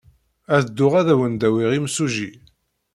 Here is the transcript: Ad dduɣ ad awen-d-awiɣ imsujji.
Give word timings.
Ad 0.55 0.63
dduɣ 0.67 0.93
ad 1.01 1.07
awen-d-awiɣ 1.13 1.71
imsujji. 1.77 2.31